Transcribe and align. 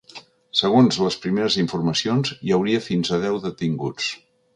Segons 0.59 0.95
les 1.01 1.17
primeres 1.25 1.57
informacions, 1.63 2.31
hi 2.47 2.55
hauria 2.57 2.81
fins 2.87 3.13
a 3.15 3.21
deu 3.27 3.39
detinguts. 3.45 4.09